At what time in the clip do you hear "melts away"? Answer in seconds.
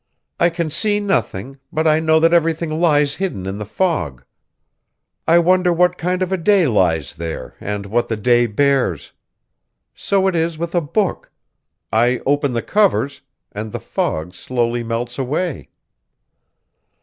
14.83-15.69